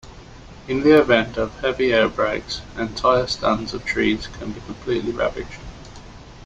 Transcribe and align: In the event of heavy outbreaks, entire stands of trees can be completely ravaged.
In 0.67 0.81
the 0.81 0.99
event 0.99 1.37
of 1.37 1.59
heavy 1.59 1.93
outbreaks, 1.93 2.61
entire 2.75 3.27
stands 3.27 3.71
of 3.75 3.85
trees 3.85 4.25
can 4.25 4.51
be 4.51 4.59
completely 4.61 5.11
ravaged. 5.11 5.59